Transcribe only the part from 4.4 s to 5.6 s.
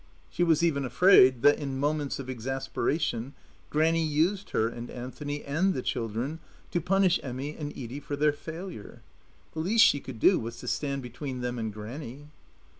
her and Anthony